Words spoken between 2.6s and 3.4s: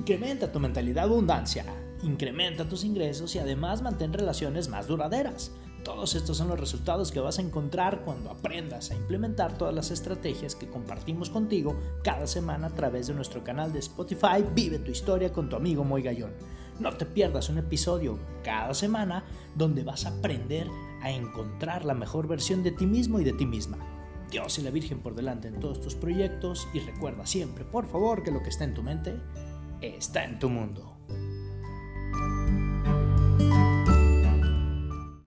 tus ingresos y